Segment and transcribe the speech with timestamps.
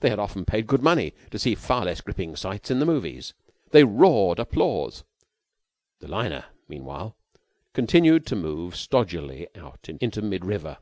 [0.00, 3.32] They had often paid good money to see far less gripping sights in the movies.
[3.70, 5.04] They roared applause.
[6.00, 7.16] The liner, meanwhile,
[7.72, 10.78] continued to move stodgily out into mid river.